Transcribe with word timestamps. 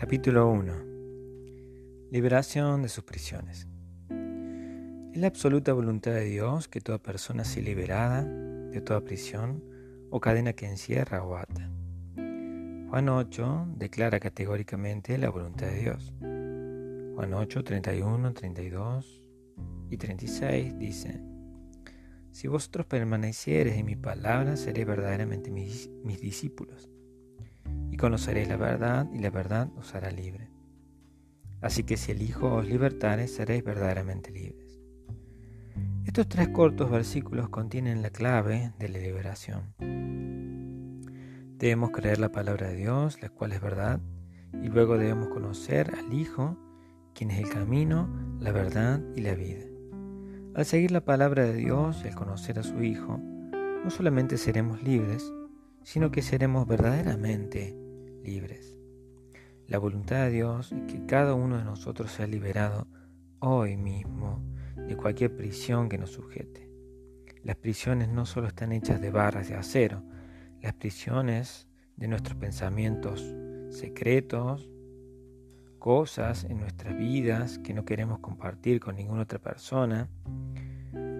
Capítulo 0.00 0.48
1 0.48 0.72
Liberación 2.10 2.80
de 2.80 2.88
sus 2.88 3.04
prisiones. 3.04 3.68
Es 5.12 5.20
la 5.20 5.26
absoluta 5.26 5.74
voluntad 5.74 6.12
de 6.12 6.24
Dios 6.24 6.68
que 6.68 6.80
toda 6.80 6.96
persona 6.96 7.44
sea 7.44 7.62
liberada 7.62 8.24
de 8.24 8.80
toda 8.80 9.04
prisión 9.04 9.62
o 10.08 10.18
cadena 10.18 10.54
que 10.54 10.64
encierra 10.64 11.22
o 11.22 11.36
ata. 11.36 11.70
Juan 12.16 13.10
8 13.10 13.74
declara 13.76 14.20
categóricamente 14.20 15.18
la 15.18 15.28
voluntad 15.28 15.66
de 15.66 15.80
Dios. 15.80 16.14
Juan 16.18 17.34
8, 17.34 17.62
31, 17.62 18.32
32 18.32 19.22
y 19.90 19.98
36 19.98 20.78
dice, 20.78 21.20
Si 22.30 22.48
vosotros 22.48 22.86
permaneciereis 22.86 23.76
en 23.76 23.84
mi 23.84 23.96
palabra, 23.96 24.56
seréis 24.56 24.86
verdaderamente 24.86 25.50
mis, 25.50 25.90
mis 26.02 26.22
discípulos 26.22 26.89
conoceréis 28.00 28.48
la 28.48 28.56
verdad 28.56 29.06
y 29.12 29.18
la 29.18 29.30
verdad 29.30 29.68
os 29.76 29.94
hará 29.94 30.10
libre. 30.10 30.48
Así 31.60 31.84
que 31.84 31.98
si 31.98 32.12
el 32.12 32.22
Hijo 32.22 32.54
os 32.54 32.66
libertare, 32.66 33.28
seréis 33.28 33.62
verdaderamente 33.62 34.30
libres. 34.30 34.80
Estos 36.06 36.28
tres 36.28 36.48
cortos 36.48 36.90
versículos 36.90 37.50
contienen 37.50 38.00
la 38.00 38.10
clave 38.10 38.72
de 38.78 38.88
la 38.88 38.98
liberación. 38.98 39.74
Debemos 41.58 41.90
creer 41.90 42.18
la 42.18 42.32
palabra 42.32 42.68
de 42.68 42.76
Dios, 42.76 43.20
la 43.20 43.28
cual 43.28 43.52
es 43.52 43.60
verdad, 43.60 44.00
y 44.62 44.68
luego 44.68 44.96
debemos 44.96 45.28
conocer 45.28 45.92
al 45.94 46.12
Hijo, 46.14 46.56
quien 47.14 47.30
es 47.30 47.38
el 47.38 47.50
camino, 47.50 48.08
la 48.40 48.50
verdad 48.50 49.00
y 49.14 49.20
la 49.20 49.34
vida. 49.34 49.66
Al 50.54 50.64
seguir 50.64 50.90
la 50.90 51.04
palabra 51.04 51.44
de 51.44 51.54
Dios 51.54 52.00
y 52.02 52.08
al 52.08 52.14
conocer 52.14 52.58
a 52.58 52.62
su 52.62 52.82
Hijo, 52.82 53.18
no 53.18 53.90
solamente 53.90 54.38
seremos 54.38 54.82
libres, 54.82 55.30
sino 55.82 56.10
que 56.10 56.22
seremos 56.22 56.66
verdaderamente 56.66 57.76
libres. 58.22 58.76
La 59.66 59.78
voluntad 59.78 60.24
de 60.24 60.30
Dios 60.30 60.72
es 60.72 60.82
que 60.92 61.06
cada 61.06 61.34
uno 61.34 61.56
de 61.56 61.64
nosotros 61.64 62.10
sea 62.10 62.26
liberado 62.26 62.88
hoy 63.38 63.76
mismo 63.76 64.42
de 64.76 64.96
cualquier 64.96 65.36
prisión 65.36 65.88
que 65.88 65.98
nos 65.98 66.10
sujete. 66.10 66.68
Las 67.44 67.56
prisiones 67.56 68.08
no 68.08 68.26
solo 68.26 68.48
están 68.48 68.72
hechas 68.72 69.00
de 69.00 69.10
barras 69.10 69.48
de 69.48 69.54
acero, 69.54 70.02
las 70.60 70.74
prisiones 70.74 71.68
de 71.96 72.08
nuestros 72.08 72.36
pensamientos 72.36 73.34
secretos, 73.70 74.68
cosas 75.78 76.44
en 76.44 76.58
nuestras 76.58 76.96
vidas 76.96 77.58
que 77.58 77.72
no 77.72 77.84
queremos 77.84 78.18
compartir 78.18 78.80
con 78.80 78.96
ninguna 78.96 79.22
otra 79.22 79.38
persona, 79.38 80.08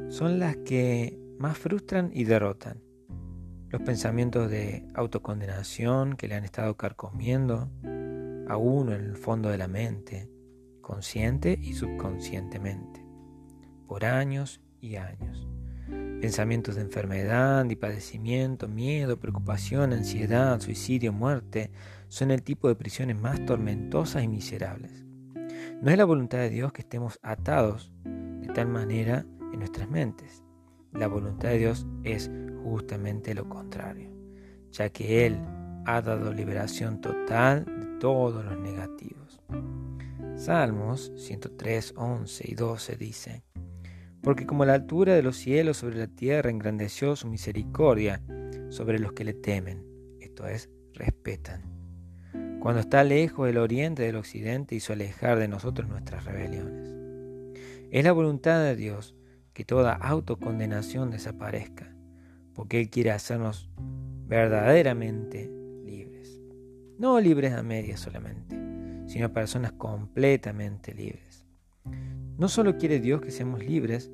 son 0.09 0.39
las 0.39 0.57
que 0.59 1.19
más 1.39 1.57
frustran 1.57 2.11
y 2.13 2.25
derrotan 2.25 2.90
los 3.71 3.83
pensamientos 3.83 4.51
de 4.51 4.85
autocondenación 4.95 6.17
que 6.17 6.27
le 6.27 6.35
han 6.35 6.45
estado 6.45 6.77
carcomiendo 6.77 7.71
a 8.49 8.57
uno 8.57 8.93
en 8.93 9.01
el 9.03 9.17
fondo 9.17 9.49
de 9.49 9.59
la 9.59 9.69
mente, 9.69 10.29
consciente 10.81 11.57
y 11.61 11.75
subconscientemente, 11.75 13.05
por 13.87 14.05
años 14.05 14.61
y 14.81 14.97
años. 14.97 15.47
Pensamientos 16.21 16.75
de 16.75 16.83
enfermedad 16.83 17.65
y 17.71 17.77
padecimiento, 17.77 18.67
miedo, 18.67 19.21
preocupación, 19.21 19.93
ansiedad, 19.93 20.61
suicidio, 20.61 21.13
muerte, 21.13 21.71
son 22.09 22.33
el 22.33 22.43
tipo 22.43 22.67
de 22.67 22.75
prisiones 22.75 23.17
más 23.17 23.45
tormentosas 23.47 24.25
y 24.25 24.29
miserables. 24.29 25.05
No 25.81 25.91
es 25.91 25.97
la 25.97 26.05
voluntad 26.05 26.39
de 26.39 26.51
Dios 26.51 26.73
que 26.73 26.83
estemos 26.83 27.21
atados 27.23 27.93
de 28.05 28.49
tal 28.49 28.67
manera 28.67 29.25
en 29.53 29.61
nuestras 29.61 29.89
mentes. 29.89 30.43
La 30.93 31.07
voluntad 31.07 31.51
de 31.51 31.59
Dios 31.59 31.87
es 32.05 32.31
justamente 32.65 33.35
lo 33.35 33.49
contrario, 33.49 34.11
ya 34.71 34.89
que 34.91 35.27
Él 35.27 35.39
ha 35.87 36.03
dado 36.03 36.33
liberación 36.33 37.01
total 37.01 37.65
de 37.65 37.99
todos 37.99 38.45
los 38.45 38.59
negativos. 38.59 39.41
Salmos 40.37 41.13
103, 41.17 41.95
11 41.97 42.45
y 42.51 42.55
12 42.55 42.97
dice, 42.97 43.45
porque 44.23 44.47
como 44.47 44.65
la 44.65 44.75
altura 44.75 45.15
de 45.15 45.23
los 45.23 45.37
cielos 45.37 45.79
sobre 45.79 45.99
la 45.99 46.07
tierra 46.07 46.51
engrandeció 46.51 47.17
su 47.17 47.29
misericordia 47.29 48.23
sobre 48.69 48.99
los 48.99 49.13
que 49.13 49.25
le 49.25 49.35
temen, 49.35 49.85
esto 50.21 50.47
es, 50.47 50.69
respetan. 50.95 51.63
Cuando 52.61 52.81
está 52.81 53.05
lejos 53.05 53.49
el 53.49 53.57
oriente 53.57 54.03
del 54.03 54.17
occidente 54.17 54.75
hizo 54.75 54.93
alejar 54.93 55.39
de 55.39 55.49
nosotros 55.49 55.89
nuestras 55.89 56.25
rebeliones. 56.27 56.91
Es 57.91 58.05
la 58.05 58.13
voluntad 58.13 58.63
de 58.63 58.77
Dios 58.77 59.15
que 59.53 59.65
toda 59.65 59.93
autocondenación 59.95 61.11
desaparezca 61.11 61.95
porque 62.61 62.79
Él 62.79 62.91
quiere 62.91 63.11
hacernos 63.11 63.71
verdaderamente 64.27 65.51
libres. 65.83 66.41
No 66.99 67.19
libres 67.21 67.55
a 67.55 67.63
medias 67.63 68.01
solamente, 68.01 68.55
sino 69.07 69.33
personas 69.33 69.73
completamente 69.73 70.93
libres. 70.95 71.47
No 72.37 72.49
solo 72.49 72.77
quiere 72.77 73.01
Dios 73.01 73.23
que 73.23 73.31
seamos 73.31 73.65
libres 73.65 74.11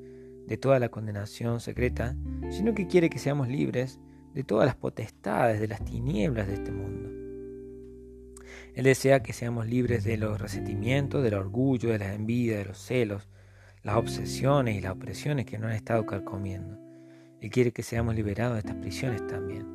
de 0.47 0.57
toda 0.57 0.79
la 0.79 0.87
condenación 0.87 1.59
secreta, 1.59 2.15
sino 2.49 2.73
que 2.73 2.87
quiere 2.87 3.09
que 3.09 3.19
seamos 3.19 3.49
libres 3.49 3.99
de 4.33 4.43
todas 4.43 4.65
las 4.65 4.75
potestades, 4.75 5.59
de 5.59 5.67
las 5.67 5.83
tinieblas 5.83 6.47
de 6.47 6.53
este 6.53 6.71
mundo. 6.71 7.09
Él 8.75 8.83
desea 8.85 9.23
que 9.23 9.33
seamos 9.33 9.67
libres 9.67 10.03
de 10.03 10.15
los 10.15 10.39
resentimientos, 10.39 11.21
del 11.21 11.33
orgullo, 11.33 11.89
de 11.89 11.99
la 11.99 12.13
envidia, 12.13 12.59
de 12.59 12.65
los 12.65 12.77
celos, 12.77 13.27
las 13.87 13.95
obsesiones 13.95 14.75
y 14.75 14.81
las 14.81 14.91
opresiones 14.91 15.45
que 15.45 15.57
nos 15.57 15.69
han 15.69 15.77
estado 15.77 16.05
carcomiendo. 16.05 16.77
Él 17.39 17.49
quiere 17.49 17.71
que 17.71 17.83
seamos 17.83 18.15
liberados 18.15 18.55
de 18.55 18.59
estas 18.59 18.75
prisiones 18.75 19.25
también. 19.27 19.65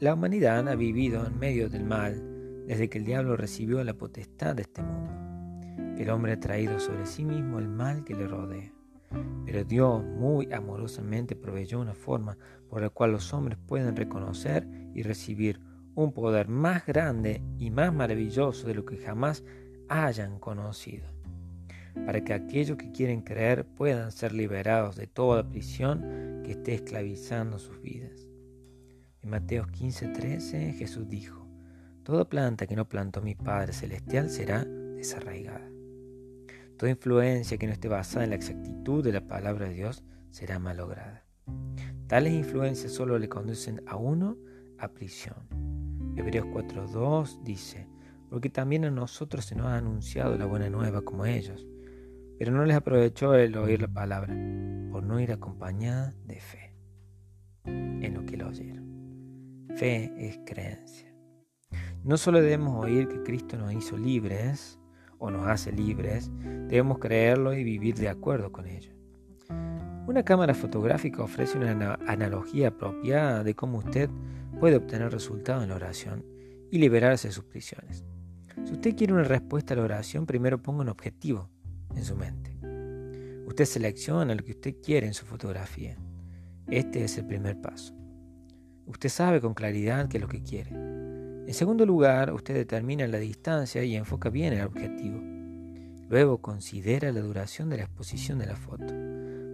La, 0.00 0.14
humanidad 0.14 0.68
ha 0.68 0.74
vivido 0.74 1.24
en 1.24 1.38
medio 1.38 1.68
del 1.68 1.84
mal 1.84 2.20
desde 2.66 2.90
que 2.90 2.98
el 2.98 3.04
diablo 3.04 3.36
recibió 3.36 3.84
la 3.84 3.94
potestad 3.94 4.56
de 4.56 4.62
este 4.62 4.82
mundo. 4.82 6.02
El 6.02 6.10
hombre 6.10 6.32
ha 6.32 6.40
traído 6.40 6.80
sobre 6.80 7.06
sí 7.06 7.24
mismo 7.24 7.60
el 7.60 7.68
mal 7.68 8.02
que 8.02 8.16
le 8.16 8.26
rodea. 8.26 8.72
Pero 9.46 9.62
Dios 9.62 10.02
muy 10.04 10.52
amorosamente 10.52 11.36
proveyó 11.36 11.78
una 11.78 11.94
forma 11.94 12.36
por 12.68 12.82
la 12.82 12.90
cual 12.90 13.12
los 13.12 13.32
hombres 13.32 13.56
pueden 13.68 13.94
reconocer 13.94 14.66
y 14.96 15.04
recibir 15.04 15.60
un 15.94 16.12
poder 16.12 16.48
más 16.48 16.84
grande 16.86 17.40
y 17.56 17.70
más 17.70 17.94
maravilloso 17.94 18.66
de 18.66 18.74
lo 18.74 18.84
que 18.84 18.96
jamás 18.96 19.44
hayan 19.88 20.40
conocido 20.40 21.19
para 22.06 22.22
que 22.22 22.32
aquellos 22.32 22.76
que 22.76 22.92
quieren 22.92 23.22
creer 23.22 23.64
puedan 23.64 24.12
ser 24.12 24.32
liberados 24.32 24.96
de 24.96 25.06
toda 25.06 25.48
prisión 25.48 26.42
que 26.44 26.52
esté 26.52 26.74
esclavizando 26.74 27.58
sus 27.58 27.80
vidas. 27.80 28.28
En 29.22 29.30
Mateo 29.30 29.66
15:13 29.66 30.74
Jesús 30.74 31.08
dijo, 31.08 31.46
Toda 32.02 32.28
planta 32.28 32.66
que 32.66 32.76
no 32.76 32.88
plantó 32.88 33.20
mi 33.20 33.34
Padre 33.34 33.72
Celestial 33.72 34.30
será 34.30 34.64
desarraigada. 34.64 35.70
Toda 36.76 36.90
influencia 36.90 37.58
que 37.58 37.66
no 37.66 37.72
esté 37.72 37.88
basada 37.88 38.24
en 38.24 38.30
la 38.30 38.36
exactitud 38.36 39.04
de 39.04 39.12
la 39.12 39.26
palabra 39.28 39.68
de 39.68 39.74
Dios 39.74 40.02
será 40.30 40.58
malograda. 40.58 41.24
Tales 42.06 42.32
influencias 42.32 42.92
solo 42.92 43.18
le 43.18 43.28
conducen 43.28 43.82
a 43.86 43.96
uno 43.96 44.38
a 44.78 44.88
prisión. 44.88 45.36
Hebreos 46.16 46.46
4.2 46.46 47.42
dice, 47.44 47.86
porque 48.30 48.48
también 48.48 48.84
a 48.84 48.90
nosotros 48.90 49.44
se 49.44 49.56
nos 49.56 49.66
ha 49.66 49.76
anunciado 49.76 50.38
la 50.38 50.46
buena 50.46 50.70
nueva 50.70 51.02
como 51.02 51.26
ellos, 51.26 51.66
pero 52.40 52.52
no 52.52 52.64
les 52.64 52.74
aprovechó 52.74 53.34
el 53.34 53.54
oír 53.58 53.82
la 53.82 53.88
palabra, 53.88 54.34
por 54.90 55.02
no 55.02 55.20
ir 55.20 55.30
acompañada 55.30 56.14
de 56.24 56.40
fe 56.40 56.74
en 57.66 58.14
lo 58.14 58.24
que 58.24 58.38
lo 58.38 58.48
oyeron. 58.48 59.68
Fe 59.76 60.10
es 60.16 60.40
creencia. 60.46 61.14
No 62.02 62.16
solo 62.16 62.40
debemos 62.40 62.82
oír 62.82 63.08
que 63.08 63.22
Cristo 63.24 63.58
nos 63.58 63.74
hizo 63.74 63.98
libres 63.98 64.80
o 65.18 65.30
nos 65.30 65.48
hace 65.48 65.70
libres, 65.70 66.30
debemos 66.66 66.98
creerlo 66.98 67.52
y 67.52 67.62
vivir 67.62 67.96
de 67.96 68.08
acuerdo 68.08 68.50
con 68.50 68.66
ello. 68.66 68.94
Una 70.06 70.22
cámara 70.22 70.54
fotográfica 70.54 71.22
ofrece 71.22 71.58
una 71.58 71.98
analogía 72.06 72.68
apropiada 72.68 73.44
de 73.44 73.54
cómo 73.54 73.76
usted 73.76 74.08
puede 74.58 74.76
obtener 74.76 75.12
resultados 75.12 75.62
en 75.62 75.68
la 75.68 75.76
oración 75.76 76.24
y 76.70 76.78
liberarse 76.78 77.28
de 77.28 77.34
sus 77.34 77.44
prisiones. 77.44 78.02
Si 78.64 78.72
usted 78.72 78.96
quiere 78.96 79.12
una 79.12 79.24
respuesta 79.24 79.74
a 79.74 79.76
la 79.76 79.82
oración, 79.82 80.24
primero 80.24 80.62
ponga 80.62 80.80
un 80.80 80.88
objetivo 80.88 81.50
en 81.94 82.04
su 82.04 82.16
mente. 82.16 82.56
Usted 83.46 83.64
selecciona 83.64 84.34
lo 84.34 84.44
que 84.44 84.52
usted 84.52 84.76
quiere 84.82 85.06
en 85.06 85.14
su 85.14 85.26
fotografía. 85.26 85.96
Este 86.68 87.02
es 87.04 87.18
el 87.18 87.26
primer 87.26 87.60
paso. 87.60 87.94
Usted 88.86 89.08
sabe 89.08 89.40
con 89.40 89.54
claridad 89.54 90.08
qué 90.08 90.18
es 90.18 90.22
lo 90.22 90.28
que 90.28 90.42
quiere. 90.42 90.70
En 90.70 91.54
segundo 91.54 91.84
lugar, 91.84 92.32
usted 92.32 92.54
determina 92.54 93.06
la 93.08 93.18
distancia 93.18 93.82
y 93.82 93.96
enfoca 93.96 94.30
bien 94.30 94.52
el 94.52 94.64
objetivo. 94.64 95.20
Luego 96.08 96.38
considera 96.40 97.10
la 97.12 97.20
duración 97.20 97.70
de 97.70 97.78
la 97.78 97.84
exposición 97.84 98.38
de 98.38 98.46
la 98.46 98.56
foto, 98.56 98.94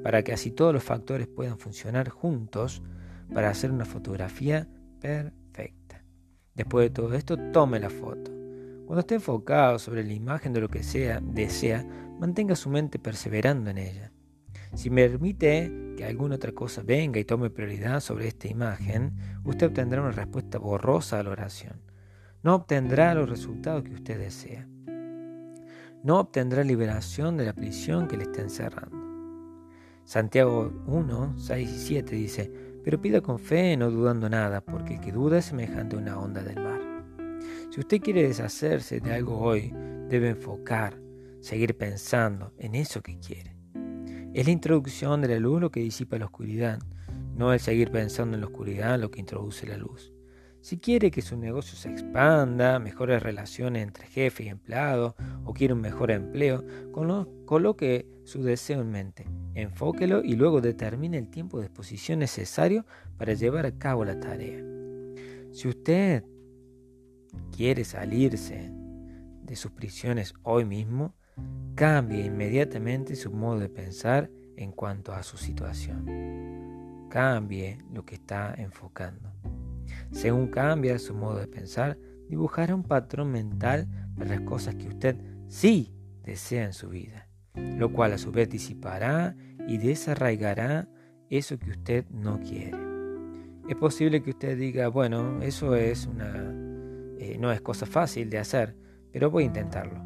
para 0.02 0.22
que 0.22 0.32
así 0.32 0.50
todos 0.50 0.74
los 0.74 0.84
factores 0.84 1.26
puedan 1.26 1.58
funcionar 1.58 2.08
juntos 2.10 2.82
para 3.32 3.50
hacer 3.50 3.70
una 3.70 3.84
fotografía 3.84 4.68
perfecta. 5.00 6.02
Después 6.54 6.86
de 6.86 6.90
todo 6.90 7.14
esto, 7.14 7.36
tome 7.52 7.80
la 7.80 7.90
foto. 7.90 8.35
Cuando 8.86 9.00
esté 9.00 9.16
enfocado 9.16 9.80
sobre 9.80 10.04
la 10.04 10.12
imagen 10.12 10.52
de 10.52 10.60
lo 10.60 10.68
que 10.68 10.84
sea, 10.84 11.20
desea, 11.20 11.84
mantenga 12.20 12.54
su 12.54 12.70
mente 12.70 13.00
perseverando 13.00 13.68
en 13.68 13.78
ella. 13.78 14.12
Si 14.74 14.90
permite 14.90 15.72
que 15.96 16.04
alguna 16.04 16.36
otra 16.36 16.52
cosa 16.52 16.82
venga 16.82 17.18
y 17.18 17.24
tome 17.24 17.50
prioridad 17.50 17.98
sobre 17.98 18.28
esta 18.28 18.46
imagen, 18.46 19.16
usted 19.44 19.68
obtendrá 19.68 20.00
una 20.00 20.12
respuesta 20.12 20.58
borrosa 20.58 21.18
a 21.18 21.22
la 21.24 21.30
oración. 21.30 21.82
no 22.42 22.54
obtendrá 22.54 23.12
los 23.14 23.28
resultados 23.28 23.82
que 23.82 23.94
usted 23.94 24.20
desea. 24.20 24.68
No 26.04 26.20
obtendrá 26.20 26.62
liberación 26.62 27.36
de 27.36 27.46
la 27.46 27.54
prisión 27.54 28.06
que 28.06 28.16
le 28.16 28.22
está 28.22 28.42
encerrando. 28.42 28.96
Santiago 30.04 30.72
1, 30.86 31.34
6 31.38 31.68
y 31.68 31.78
7 31.78 32.14
dice, 32.14 32.52
pero 32.84 33.00
pida 33.00 33.20
con 33.20 33.40
fe, 33.40 33.76
no 33.76 33.90
dudando 33.90 34.28
nada, 34.28 34.60
porque 34.60 34.94
el 34.94 35.00
que 35.00 35.10
duda 35.10 35.38
es 35.38 35.46
semejante 35.46 35.96
a 35.96 35.98
una 35.98 36.20
onda 36.20 36.44
del 36.44 36.62
mar. 36.62 36.75
Si 37.76 37.80
usted 37.80 38.00
quiere 38.00 38.26
deshacerse 38.26 39.00
de 39.00 39.12
algo 39.12 39.38
hoy, 39.38 39.70
debe 40.08 40.30
enfocar, 40.30 40.98
seguir 41.40 41.76
pensando 41.76 42.54
en 42.56 42.74
eso 42.74 43.02
que 43.02 43.18
quiere. 43.18 43.54
Es 44.32 44.46
la 44.46 44.52
introducción 44.52 45.20
de 45.20 45.28
la 45.28 45.38
luz 45.38 45.60
lo 45.60 45.70
que 45.70 45.80
disipa 45.80 46.18
la 46.18 46.24
oscuridad, 46.24 46.78
no 47.34 47.52
el 47.52 47.60
seguir 47.60 47.90
pensando 47.90 48.34
en 48.34 48.40
la 48.40 48.46
oscuridad 48.46 48.98
lo 48.98 49.10
que 49.10 49.20
introduce 49.20 49.66
la 49.66 49.76
luz. 49.76 50.14
Si 50.62 50.78
quiere 50.78 51.10
que 51.10 51.20
su 51.20 51.36
negocio 51.36 51.76
se 51.76 51.90
expanda, 51.90 52.78
mejores 52.78 53.22
relaciones 53.22 53.82
entre 53.82 54.06
jefe 54.06 54.44
y 54.44 54.48
empleado, 54.48 55.14
o 55.44 55.52
quiere 55.52 55.74
un 55.74 55.82
mejor 55.82 56.10
empleo, 56.10 56.64
coloque 57.44 58.06
su 58.24 58.42
deseo 58.42 58.80
en 58.80 58.90
mente, 58.90 59.26
enfóquelo 59.54 60.24
y 60.24 60.32
luego 60.32 60.62
determine 60.62 61.18
el 61.18 61.28
tiempo 61.28 61.60
de 61.60 61.66
exposición 61.66 62.20
necesario 62.20 62.86
para 63.18 63.34
llevar 63.34 63.66
a 63.66 63.76
cabo 63.76 64.02
la 64.06 64.18
tarea. 64.18 64.64
Si 65.52 65.68
usted 65.68 66.24
quiere 67.54 67.84
salirse 67.84 68.70
de 69.42 69.56
sus 69.56 69.70
prisiones 69.72 70.34
hoy 70.42 70.64
mismo, 70.64 71.14
cambie 71.74 72.24
inmediatamente 72.24 73.16
su 73.16 73.30
modo 73.30 73.60
de 73.60 73.68
pensar 73.68 74.30
en 74.56 74.72
cuanto 74.72 75.12
a 75.12 75.22
su 75.22 75.36
situación. 75.36 77.06
Cambie 77.10 77.78
lo 77.92 78.04
que 78.04 78.16
está 78.16 78.54
enfocando. 78.56 79.32
Según 80.10 80.48
cambia 80.48 80.98
su 80.98 81.14
modo 81.14 81.38
de 81.38 81.46
pensar, 81.46 81.98
dibujará 82.28 82.74
un 82.74 82.82
patrón 82.82 83.30
mental 83.30 83.88
para 84.16 84.30
las 84.30 84.40
cosas 84.40 84.74
que 84.74 84.88
usted 84.88 85.16
sí 85.48 85.94
desea 86.22 86.64
en 86.64 86.72
su 86.72 86.88
vida, 86.88 87.28
lo 87.54 87.92
cual 87.92 88.12
a 88.12 88.18
su 88.18 88.32
vez 88.32 88.48
disipará 88.48 89.36
y 89.68 89.78
desarraigará 89.78 90.88
eso 91.30 91.58
que 91.58 91.70
usted 91.70 92.06
no 92.10 92.40
quiere. 92.40 92.78
Es 93.68 93.76
posible 93.76 94.22
que 94.22 94.30
usted 94.30 94.56
diga, 94.56 94.88
bueno, 94.88 95.42
eso 95.42 95.74
es 95.74 96.06
una, 96.06 96.54
eh, 97.32 97.38
no 97.38 97.52
es 97.52 97.60
cosa 97.60 97.86
fácil 97.86 98.30
de 98.30 98.38
hacer, 98.38 98.76
pero 99.12 99.30
voy 99.30 99.44
a 99.44 99.46
intentarlo. 99.46 99.98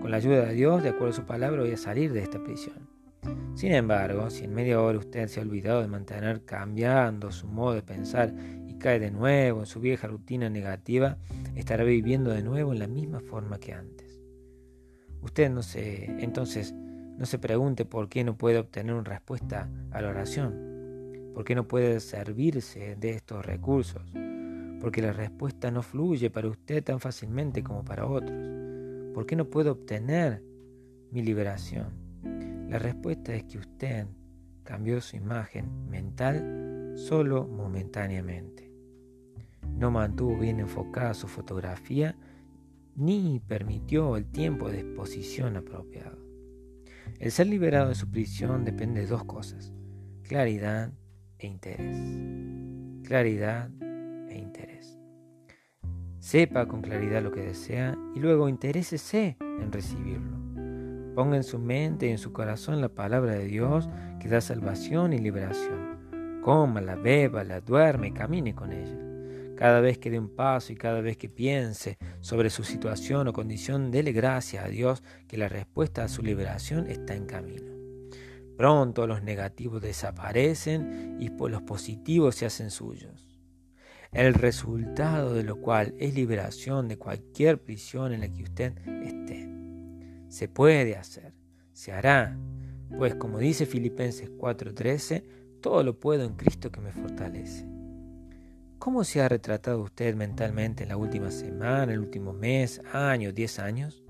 Con 0.00 0.10
la 0.10 0.18
ayuda 0.18 0.46
de 0.46 0.54
Dios, 0.54 0.82
de 0.82 0.90
acuerdo 0.90 1.10
a 1.10 1.16
su 1.16 1.24
palabra, 1.24 1.62
voy 1.62 1.72
a 1.72 1.76
salir 1.76 2.12
de 2.12 2.22
esta 2.22 2.42
prisión. 2.42 2.88
Sin 3.54 3.72
embargo, 3.72 4.30
si 4.30 4.44
en 4.44 4.54
media 4.54 4.80
hora 4.80 4.98
usted 4.98 5.26
se 5.28 5.40
ha 5.40 5.42
olvidado 5.42 5.82
de 5.82 5.88
mantener 5.88 6.44
cambiando 6.44 7.32
su 7.32 7.48
modo 7.48 7.74
de 7.74 7.82
pensar 7.82 8.32
cae 8.78 8.98
de 8.98 9.10
nuevo 9.10 9.60
en 9.60 9.66
su 9.66 9.80
vieja 9.80 10.06
rutina 10.06 10.50
negativa, 10.50 11.18
estará 11.54 11.84
viviendo 11.84 12.30
de 12.30 12.42
nuevo 12.42 12.72
en 12.72 12.78
la 12.78 12.86
misma 12.86 13.20
forma 13.20 13.58
que 13.58 13.72
antes. 13.72 14.20
Usted 15.20 15.50
no 15.50 15.62
se, 15.62 16.04
entonces, 16.22 16.72
no 16.72 17.26
se 17.26 17.38
pregunte 17.38 17.84
por 17.84 18.08
qué 18.08 18.24
no 18.24 18.36
puede 18.36 18.58
obtener 18.58 18.94
una 18.94 19.04
respuesta 19.04 19.70
a 19.90 20.00
la 20.00 20.08
oración, 20.08 21.32
por 21.34 21.44
qué 21.44 21.54
no 21.54 21.66
puede 21.66 22.00
servirse 22.00 22.96
de 22.96 23.10
estos 23.10 23.44
recursos, 23.44 24.02
porque 24.80 25.02
la 25.02 25.12
respuesta 25.12 25.70
no 25.70 25.82
fluye 25.82 26.30
para 26.30 26.48
usted 26.48 26.82
tan 26.84 27.00
fácilmente 27.00 27.62
como 27.62 27.84
para 27.84 28.06
otros, 28.06 28.38
por 29.14 29.26
qué 29.26 29.36
no 29.36 29.48
puede 29.48 29.70
obtener 29.70 30.42
mi 31.10 31.22
liberación. 31.22 31.88
La 32.68 32.78
respuesta 32.78 33.34
es 33.34 33.44
que 33.44 33.58
usted 33.58 34.06
cambió 34.64 35.00
su 35.00 35.16
imagen 35.16 35.88
mental 35.88 36.94
solo 36.96 37.46
momentáneamente 37.46 38.66
no 39.76 39.90
mantuvo 39.90 40.38
bien 40.38 40.60
enfocada 40.60 41.14
su 41.14 41.28
fotografía 41.28 42.16
ni 42.94 43.40
permitió 43.46 44.16
el 44.16 44.26
tiempo 44.26 44.70
de 44.70 44.80
exposición 44.80 45.56
apropiado. 45.56 46.18
El 47.18 47.30
ser 47.30 47.46
liberado 47.46 47.90
de 47.90 47.94
su 47.94 48.10
prisión 48.10 48.64
depende 48.64 49.02
de 49.02 49.06
dos 49.06 49.24
cosas, 49.24 49.72
claridad 50.22 50.92
e 51.38 51.46
interés. 51.46 51.98
Claridad 53.06 53.70
interés. 54.38 54.98
Sepa 56.18 56.66
con 56.66 56.82
claridad 56.82 57.22
lo 57.22 57.30
que 57.30 57.40
desea 57.40 57.96
y 58.14 58.20
luego 58.20 58.48
interésese 58.48 59.36
en 59.40 59.70
recibirlo. 59.70 60.36
Ponga 61.14 61.36
en 61.36 61.44
su 61.44 61.58
mente 61.58 62.08
y 62.08 62.10
en 62.10 62.18
su 62.18 62.32
corazón 62.32 62.80
la 62.80 62.88
palabra 62.88 63.32
de 63.32 63.44
Dios 63.44 63.88
que 64.20 64.28
da 64.28 64.40
salvación 64.40 65.12
y 65.12 65.18
liberación. 65.18 66.40
Cómala, 66.42 66.96
la 66.96 67.60
duerme, 67.60 68.12
camine 68.12 68.54
con 68.54 68.72
ella. 68.72 68.98
Cada 69.56 69.80
vez 69.80 69.98
que 69.98 70.10
dé 70.10 70.18
un 70.18 70.28
paso 70.28 70.72
y 70.72 70.76
cada 70.76 71.00
vez 71.00 71.16
que 71.16 71.30
piense 71.30 71.96
sobre 72.20 72.50
su 72.50 72.62
situación 72.62 73.26
o 73.28 73.32
condición, 73.32 73.90
dele 73.90 74.12
gracias 74.12 74.64
a 74.64 74.68
Dios 74.68 75.02
que 75.26 75.38
la 75.38 75.48
respuesta 75.48 76.04
a 76.04 76.08
su 76.08 76.22
liberación 76.22 76.86
está 76.88 77.14
en 77.14 77.24
camino. 77.24 77.72
Pronto 78.56 79.06
los 79.06 79.22
negativos 79.22 79.80
desaparecen 79.80 81.18
y 81.20 81.30
los 81.30 81.62
positivos 81.62 82.34
se 82.34 82.46
hacen 82.46 82.70
suyos. 82.70 83.35
El 84.16 84.32
resultado 84.32 85.34
de 85.34 85.42
lo 85.42 85.60
cual 85.60 85.94
es 85.98 86.14
liberación 86.14 86.88
de 86.88 86.96
cualquier 86.96 87.62
prisión 87.62 88.14
en 88.14 88.20
la 88.20 88.30
que 88.30 88.44
usted 88.44 88.72
esté. 89.04 89.46
Se 90.28 90.48
puede 90.48 90.96
hacer, 90.96 91.34
se 91.74 91.92
hará, 91.92 92.34
pues 92.96 93.14
como 93.16 93.38
dice 93.38 93.66
Filipenses 93.66 94.30
4:13, 94.30 95.22
todo 95.60 95.82
lo 95.82 96.00
puedo 96.00 96.24
en 96.24 96.32
Cristo 96.32 96.72
que 96.72 96.80
me 96.80 96.92
fortalece. 96.92 97.66
¿Cómo 98.78 99.04
se 99.04 99.20
ha 99.20 99.28
retratado 99.28 99.82
usted 99.82 100.14
mentalmente 100.14 100.84
en 100.84 100.88
la 100.88 100.96
última 100.96 101.30
semana, 101.30 101.92
el 101.92 101.98
último 101.98 102.32
mes, 102.32 102.80
año, 102.94 103.32
diez 103.32 103.58
años? 103.58 104.02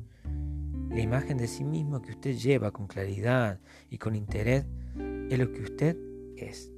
La 0.88 1.00
imagen 1.00 1.36
de 1.36 1.48
sí 1.48 1.64
mismo 1.64 2.00
que 2.00 2.12
usted 2.12 2.36
lleva 2.36 2.70
con 2.70 2.86
claridad 2.86 3.58
y 3.90 3.98
con 3.98 4.14
interés 4.14 4.66
es 5.28 5.36
lo 5.36 5.50
que 5.50 5.62
usted 5.62 5.96
es. 6.36 6.75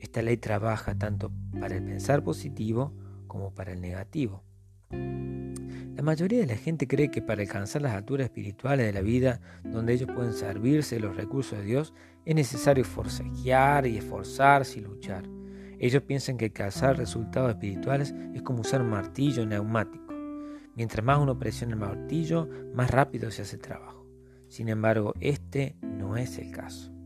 Esta 0.00 0.22
ley 0.22 0.36
trabaja 0.36 0.94
tanto 0.94 1.32
para 1.58 1.76
el 1.76 1.84
pensar 1.84 2.22
positivo 2.22 2.92
como 3.26 3.52
para 3.54 3.72
el 3.72 3.80
negativo. 3.80 4.42
La 4.90 6.04
mayoría 6.04 6.38
de 6.38 6.46
la 6.46 6.56
gente 6.56 6.86
cree 6.86 7.10
que 7.10 7.22
para 7.22 7.42
alcanzar 7.42 7.82
las 7.82 7.92
alturas 7.92 8.26
espirituales 8.26 8.86
de 8.86 8.92
la 8.92 9.00
vida, 9.00 9.40
donde 9.64 9.94
ellos 9.94 10.08
pueden 10.14 10.32
servirse 10.32 10.94
de 10.94 11.00
los 11.00 11.16
recursos 11.16 11.58
de 11.58 11.64
Dios, 11.64 11.92
es 12.24 12.34
necesario 12.36 12.84
forcejear 12.84 13.84
y 13.86 13.96
esforzarse 13.96 14.78
y 14.78 14.82
luchar. 14.82 15.24
Ellos 15.80 16.02
piensan 16.02 16.36
que 16.36 16.52
cazar 16.52 16.96
resultados 16.96 17.50
espirituales 17.50 18.14
es 18.34 18.42
como 18.42 18.60
usar 18.60 18.80
un 18.80 18.90
martillo 18.90 19.44
neumático. 19.44 20.14
Mientras 20.76 21.04
más 21.04 21.18
uno 21.18 21.36
presiona 21.36 21.74
el 21.74 21.80
martillo, 21.80 22.48
más 22.74 22.92
rápido 22.92 23.32
se 23.32 23.42
hace 23.42 23.56
el 23.56 23.62
trabajo. 23.62 24.06
Sin 24.48 24.68
embargo, 24.68 25.14
este 25.20 25.76
no 25.82 26.16
es 26.16 26.38
el 26.38 26.52
caso. 26.52 26.97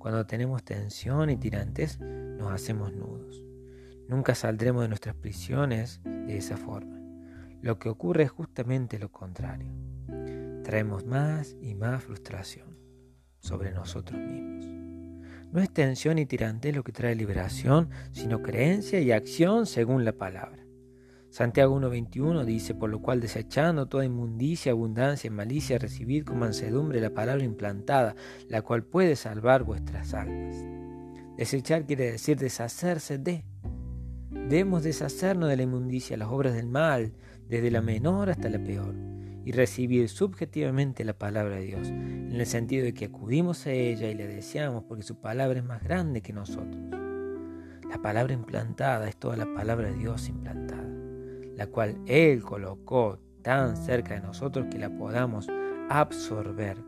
Cuando 0.00 0.24
tenemos 0.24 0.64
tensión 0.64 1.28
y 1.28 1.36
tirantes, 1.36 2.00
nos 2.00 2.50
hacemos 2.50 2.94
nudos. 2.94 3.44
Nunca 4.08 4.34
saldremos 4.34 4.80
de 4.80 4.88
nuestras 4.88 5.14
prisiones 5.14 6.00
de 6.02 6.38
esa 6.38 6.56
forma. 6.56 6.98
Lo 7.60 7.78
que 7.78 7.90
ocurre 7.90 8.22
es 8.22 8.30
justamente 8.30 8.98
lo 8.98 9.12
contrario. 9.12 9.70
Traemos 10.64 11.04
más 11.04 11.54
y 11.60 11.74
más 11.74 12.02
frustración 12.02 12.78
sobre 13.40 13.72
nosotros 13.72 14.18
mismos. 14.18 14.64
No 15.52 15.60
es 15.60 15.70
tensión 15.70 16.18
y 16.18 16.24
tirante 16.24 16.72
lo 16.72 16.82
que 16.82 16.92
trae 16.92 17.14
liberación, 17.14 17.90
sino 18.12 18.40
creencia 18.40 19.00
y 19.00 19.12
acción 19.12 19.66
según 19.66 20.06
la 20.06 20.12
palabra. 20.12 20.59
Santiago 21.30 21.80
1.21 21.80 22.44
dice, 22.44 22.74
por 22.74 22.90
lo 22.90 23.00
cual 23.00 23.20
desechando 23.20 23.86
toda 23.86 24.04
inmundicia, 24.04 24.72
abundancia 24.72 25.28
y 25.28 25.30
malicia, 25.30 25.78
recibid 25.78 26.24
con 26.24 26.38
mansedumbre 26.38 27.00
la 27.00 27.10
palabra 27.10 27.44
implantada, 27.44 28.16
la 28.48 28.62
cual 28.62 28.82
puede 28.82 29.16
salvar 29.16 29.62
vuestras 29.62 30.12
almas. 30.12 30.56
Desechar 31.36 31.86
quiere 31.86 32.12
decir 32.12 32.36
deshacerse 32.36 33.18
de. 33.18 33.44
Debemos 34.30 34.82
deshacernos 34.82 35.48
de 35.48 35.56
la 35.56 35.62
inmundicia, 35.62 36.16
las 36.16 36.28
obras 36.28 36.54
del 36.54 36.66
mal, 36.66 37.14
desde 37.48 37.70
la 37.70 37.80
menor 37.80 38.30
hasta 38.30 38.48
la 38.48 38.62
peor 38.62 38.94
y 39.44 39.52
recibir 39.52 40.08
subjetivamente 40.08 41.04
la 41.04 41.14
palabra 41.14 41.56
de 41.56 41.64
Dios, 41.64 41.88
en 41.88 42.32
el 42.32 42.46
sentido 42.46 42.84
de 42.84 42.94
que 42.94 43.06
acudimos 43.06 43.66
a 43.66 43.72
ella 43.72 44.10
y 44.10 44.14
la 44.14 44.26
deseamos 44.26 44.84
porque 44.84 45.02
su 45.02 45.20
palabra 45.20 45.58
es 45.58 45.64
más 45.64 45.82
grande 45.82 46.20
que 46.20 46.32
nosotros. 46.32 46.76
La 47.88 48.00
palabra 48.02 48.32
implantada 48.32 49.08
es 49.08 49.16
toda 49.16 49.36
la 49.36 49.46
palabra 49.54 49.90
de 49.90 49.96
Dios 49.96 50.28
implantada, 50.28 50.86
la 51.60 51.66
cual 51.66 52.00
Él 52.06 52.42
colocó 52.42 53.18
tan 53.42 53.76
cerca 53.76 54.14
de 54.14 54.22
nosotros 54.22 54.68
que 54.70 54.78
la 54.78 54.88
podamos 54.88 55.46
absorber 55.90 56.78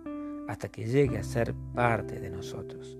hasta 0.48 0.70
que 0.70 0.86
llegue 0.86 1.18
a 1.18 1.22
ser 1.22 1.54
parte 1.74 2.18
de 2.18 2.30
nosotros. 2.30 2.96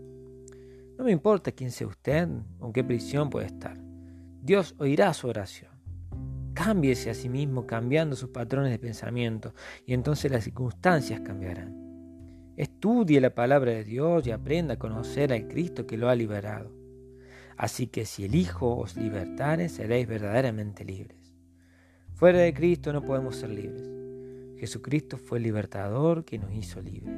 No 0.99 1.05
me 1.05 1.12
importa 1.12 1.50
quién 1.50 1.71
sea 1.71 1.87
usted 1.87 2.29
o 2.61 2.67
en 2.67 2.73
qué 2.75 2.85
prisión 2.85 3.31
puede 3.31 3.47
estar. 3.47 3.79
Dios 4.43 4.75
oirá 4.76 5.14
su 5.14 5.29
oración. 5.29 5.71
Cámbiese 6.52 7.09
a 7.09 7.14
sí 7.14 7.31
mismo 7.31 7.67
cambiando 7.67 8.17
sus 8.17 8.29
patrones 8.29 8.71
de 8.71 8.79
pensamiento 8.79 9.55
y 9.87 9.95
entonces 9.95 10.31
las 10.31 10.45
circunstancias 10.45 11.21
cambiarán. 11.21 11.75
Estudie 12.55 13.19
la 13.19 13.35
palabra 13.35 13.73
de 13.73 13.85
Dios 13.85 14.26
y 14.26 14.31
aprenda 14.31 14.75
a 14.75 14.79
conocer 14.79 15.33
al 15.33 15.49
Cristo 15.49 15.87
que 15.87 15.97
lo 15.97 16.11
ha 16.11 16.14
liberado. 16.14 16.71
Así 17.57 17.87
que 17.87 18.05
si 18.05 18.26
el 18.26 18.35
Hijo 18.35 18.76
os 18.76 18.95
libertare, 18.95 19.71
seréis 19.71 20.07
verdaderamente 20.07 20.85
libres. 20.85 21.22
Fuera 22.23 22.38
de 22.38 22.55
Cristo 22.55 22.93
no 22.93 23.02
podemos 23.02 23.35
ser 23.35 23.50
libres. 23.50 23.91
Jesucristo 24.57 25.19
fue 25.19 25.38
el 25.38 25.43
libertador 25.43 26.25
que 26.25 26.38
nos 26.38 26.55
hizo 26.55 26.81
libres. 26.81 27.17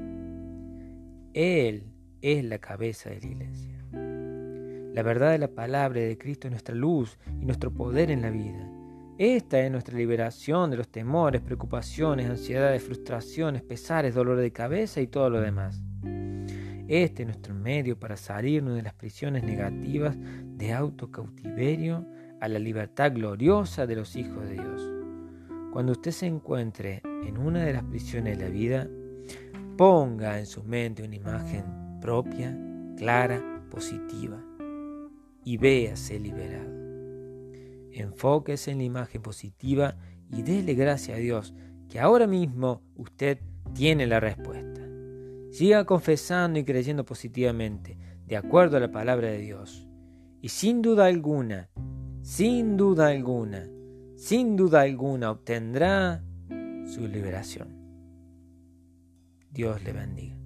Él 1.34 1.92
es 2.22 2.42
la 2.42 2.56
cabeza 2.56 3.10
de 3.10 3.20
la 3.20 3.26
iglesia. 3.26 3.84
La 4.94 5.02
verdad 5.02 5.32
de 5.32 5.36
la 5.36 5.48
palabra 5.48 6.00
de 6.00 6.16
Cristo 6.16 6.46
es 6.46 6.52
nuestra 6.52 6.74
luz 6.74 7.18
y 7.38 7.44
nuestro 7.44 7.70
poder 7.70 8.10
en 8.10 8.22
la 8.22 8.30
vida. 8.30 8.66
Esta 9.18 9.60
es 9.60 9.70
nuestra 9.70 9.94
liberación 9.94 10.70
de 10.70 10.78
los 10.78 10.88
temores, 10.88 11.42
preocupaciones, 11.42 12.30
ansiedades, 12.30 12.82
frustraciones, 12.82 13.60
pesares, 13.62 14.14
dolor 14.14 14.38
de 14.38 14.52
cabeza 14.52 15.02
y 15.02 15.06
todo 15.06 15.28
lo 15.28 15.42
demás. 15.42 15.82
Este 16.88 17.24
es 17.24 17.26
nuestro 17.26 17.54
medio 17.54 18.00
para 18.00 18.16
salirnos 18.16 18.74
de 18.74 18.82
las 18.82 18.94
prisiones 18.94 19.44
negativas 19.44 20.16
de 20.18 20.72
autocautiverio 20.72 22.06
a 22.40 22.48
la 22.48 22.58
libertad 22.58 23.12
gloriosa 23.12 23.86
de 23.86 23.96
los 23.96 24.16
hijos 24.16 24.48
de 24.48 24.54
Dios. 24.54 24.93
Cuando 25.74 25.90
usted 25.90 26.12
se 26.12 26.26
encuentre 26.26 27.02
en 27.26 27.36
una 27.36 27.64
de 27.64 27.72
las 27.72 27.82
prisiones 27.82 28.38
de 28.38 28.44
la 28.44 28.48
vida, 28.48 28.88
ponga 29.76 30.38
en 30.38 30.46
su 30.46 30.62
mente 30.62 31.02
una 31.02 31.16
imagen 31.16 31.98
propia, 32.00 32.56
clara, 32.96 33.42
positiva 33.72 34.40
y 35.42 35.56
véase 35.56 36.20
liberado. 36.20 36.70
Enfóquese 37.90 38.70
en 38.70 38.78
la 38.78 38.84
imagen 38.84 39.20
positiva 39.20 39.96
y 40.30 40.42
déle 40.42 40.74
gracias 40.74 41.16
a 41.16 41.20
Dios 41.20 41.56
que 41.88 41.98
ahora 41.98 42.28
mismo 42.28 42.80
usted 42.94 43.40
tiene 43.74 44.06
la 44.06 44.20
respuesta. 44.20 44.80
Siga 45.50 45.84
confesando 45.86 46.60
y 46.60 46.64
creyendo 46.64 47.04
positivamente, 47.04 47.98
de 48.24 48.36
acuerdo 48.36 48.76
a 48.76 48.80
la 48.80 48.92
palabra 48.92 49.26
de 49.26 49.38
Dios. 49.38 49.88
Y 50.40 50.50
sin 50.50 50.82
duda 50.82 51.06
alguna, 51.06 51.68
sin 52.22 52.76
duda 52.76 53.08
alguna, 53.08 53.68
sin 54.24 54.56
duda 54.56 54.80
alguna 54.80 55.30
obtendrá 55.30 56.24
su 56.86 57.06
liberación. 57.06 57.68
Dios 59.50 59.84
le 59.84 59.92
bendiga. 59.92 60.43